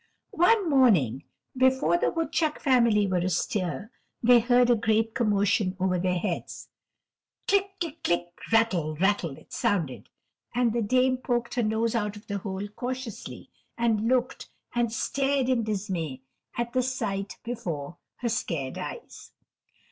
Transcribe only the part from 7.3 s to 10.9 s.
"Click, click, click, rattle, rattle," it sounded. And the